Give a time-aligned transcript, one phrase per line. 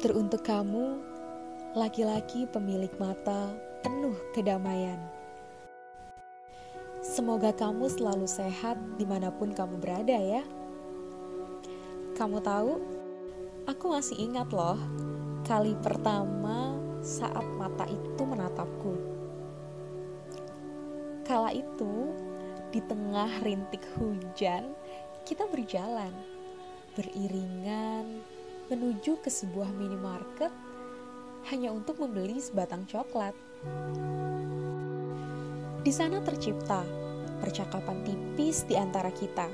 [0.00, 0.96] Teruntuk kamu,
[1.76, 3.52] laki-laki pemilik mata
[3.84, 4.96] penuh kedamaian.
[7.04, 10.40] Semoga kamu selalu sehat di mana pun kamu berada ya.
[12.16, 12.80] Kamu tahu,
[13.68, 14.80] aku masih ingat loh
[15.44, 16.72] kali pertama
[17.04, 18.96] saat mata itu menatapku.
[21.28, 22.08] Kala itu,
[22.72, 24.72] di tengah rintik hujan,
[25.28, 26.16] kita berjalan,
[26.96, 28.39] beriringan,
[28.70, 30.54] menuju ke sebuah minimarket
[31.50, 33.34] hanya untuk membeli sebatang coklat.
[35.82, 36.86] Di sana tercipta
[37.42, 39.48] percakapan tipis di antara kita.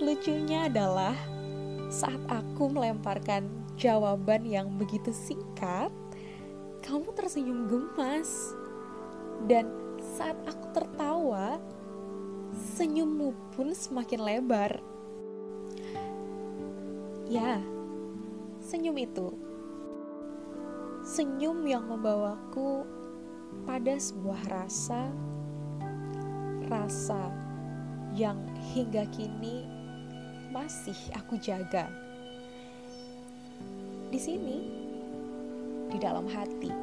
[0.00, 1.16] Lucunya adalah
[1.90, 5.90] saat aku melemparkan jawaban yang begitu singkat,
[6.84, 8.54] kamu tersenyum gemas.
[9.48, 11.56] Dan saat aku tertawa,
[12.76, 14.89] senyummu pun semakin lebar.
[17.30, 17.62] Ya,
[18.58, 19.30] senyum itu.
[21.06, 22.82] Senyum yang membawaku
[23.62, 25.14] pada sebuah rasa,
[26.66, 27.30] rasa
[28.18, 28.34] yang
[28.74, 29.62] hingga kini
[30.50, 31.86] masih aku jaga.
[34.10, 34.58] Di sini,
[35.86, 36.74] di dalam hati.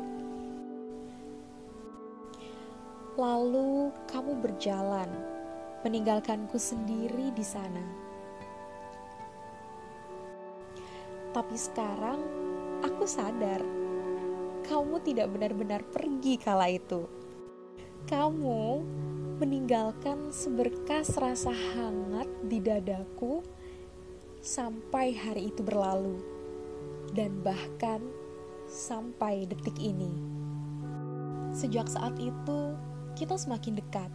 [3.20, 5.11] Lalu kamu berjalan,
[5.84, 8.07] meninggalkanku sendiri di sana
[11.38, 12.18] Tapi sekarang
[12.82, 13.62] aku sadar
[14.66, 17.06] kamu tidak benar-benar pergi kala itu.
[18.10, 18.82] Kamu
[19.38, 23.46] meninggalkan seberkas rasa hangat di dadaku
[24.42, 26.18] sampai hari itu berlalu,
[27.14, 28.02] dan bahkan
[28.66, 30.10] sampai detik ini.
[31.54, 32.74] Sejak saat itu,
[33.14, 34.10] kita semakin dekat.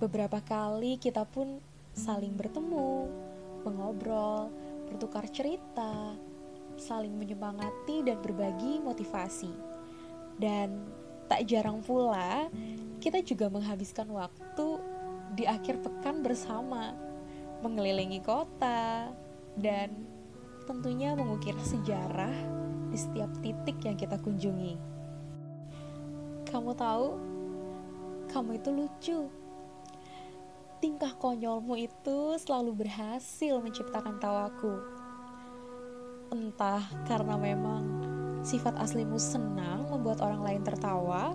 [0.00, 1.60] Beberapa kali kita pun
[1.92, 3.12] saling bertemu,
[3.68, 6.14] mengobrol, bertukar cerita,
[6.76, 9.52] saling menyemangati dan berbagi motivasi.
[10.38, 10.82] Dan
[11.30, 12.50] tak jarang pula
[12.98, 14.66] kita juga menghabiskan waktu
[15.34, 16.94] di akhir pekan bersama,
[17.60, 19.10] mengelilingi kota,
[19.58, 19.92] dan
[20.64, 22.32] tentunya mengukir sejarah
[22.88, 24.78] di setiap titik yang kita kunjungi.
[26.48, 27.08] Kamu tahu,
[28.30, 29.20] kamu itu lucu
[30.84, 34.84] tingkah konyolmu itu selalu berhasil menciptakan tawaku.
[36.28, 38.04] Entah karena memang
[38.44, 41.32] sifat aslimu senang membuat orang lain tertawa,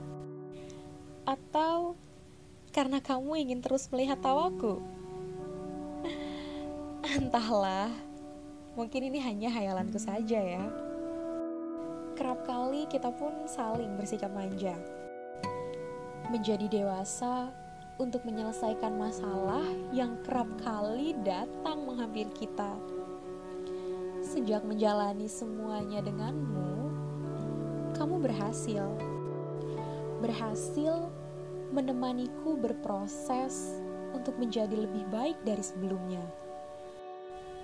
[1.26, 1.98] atau
[2.70, 4.86] karena kamu ingin terus melihat tawaku.
[7.18, 7.90] Entahlah,
[8.78, 10.66] mungkin ini hanya hayalanku saja ya.
[12.14, 14.78] Kerap kali kita pun saling bersikap manja.
[16.30, 17.50] Menjadi dewasa
[18.00, 22.80] untuk menyelesaikan masalah yang kerap kali datang menghampiri kita.
[24.24, 26.90] Sejak menjalani semuanya denganmu,
[28.00, 28.88] kamu berhasil.
[30.24, 31.12] Berhasil
[31.76, 33.76] menemaniku berproses
[34.16, 36.24] untuk menjadi lebih baik dari sebelumnya.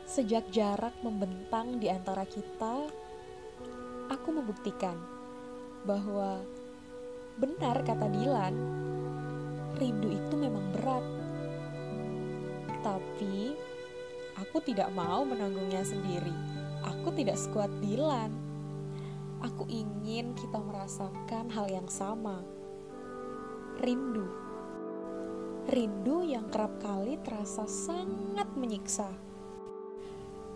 [0.06, 2.92] Sejak jarak membentang di antara kita,
[4.12, 5.00] aku membuktikan
[5.88, 6.44] bahwa
[7.40, 8.56] benar kata Dilan,
[9.76, 11.06] rindu itu memang berat.
[12.82, 13.56] Tapi
[14.40, 16.34] aku tidak mau menanggungnya sendiri.
[16.86, 18.32] Aku tidak sekuat Dilan.
[19.44, 22.42] Aku ingin kita merasakan hal yang sama.
[23.82, 24.26] Rindu.
[25.66, 29.10] Rindu yang kerap kali terasa sangat menyiksa.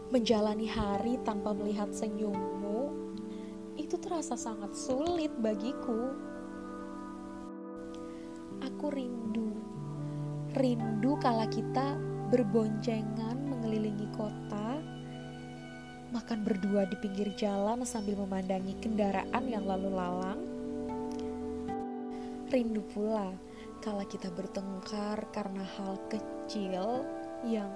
[0.09, 2.89] Menjalani hari tanpa melihat senyummu
[3.77, 6.13] itu terasa sangat sulit bagiku
[8.69, 9.49] aku rindu.
[10.53, 11.97] Rindu kala kita
[12.29, 14.77] berboncengan mengelilingi kota,
[16.13, 20.41] makan berdua di pinggir jalan sambil memandangi kendaraan yang lalu lalang.
[22.49, 23.33] Rindu pula
[23.81, 27.05] kala kita bertengkar karena hal kecil
[27.45, 27.69] yang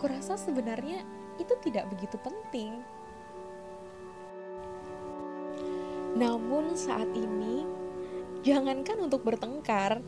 [0.00, 1.04] kurasa sebenarnya
[1.40, 2.72] itu tidak begitu penting.
[6.12, 7.81] Namun saat ini
[8.42, 10.02] Jangankan untuk bertengkar,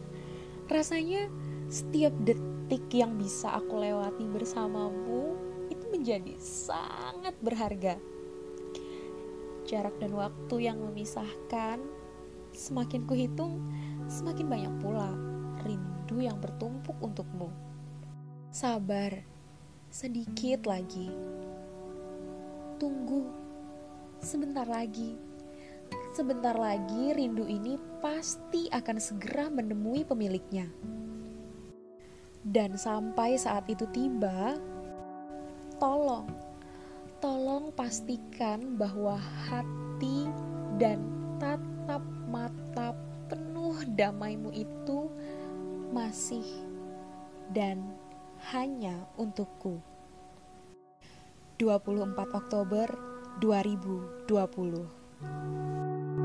[0.66, 1.30] rasanya
[1.70, 5.38] setiap detik yang bisa aku lewati bersamamu
[5.70, 7.94] itu menjadi sangat berharga.
[9.70, 11.78] Jarak dan waktu yang memisahkan,
[12.50, 13.62] semakin kuhitung,
[14.10, 15.14] semakin banyak pula
[15.62, 17.54] rindu yang bertumpuk untukmu.
[18.50, 19.14] Sabar,
[19.94, 21.06] sedikit lagi.
[22.82, 23.30] Tunggu,
[24.18, 25.33] sebentar lagi
[26.14, 30.70] Sebentar lagi rindu ini pasti akan segera menemui pemiliknya.
[32.46, 34.54] Dan sampai saat itu tiba,
[35.82, 36.30] tolong,
[37.18, 39.18] tolong pastikan bahwa
[39.50, 40.30] hati
[40.78, 41.02] dan
[41.42, 42.94] tatap mata
[43.26, 45.10] penuh damaimu itu
[45.90, 46.46] masih
[47.50, 47.82] dan
[48.54, 49.82] hanya untukku.
[51.58, 52.86] 24 Oktober
[53.42, 56.23] 2020うん。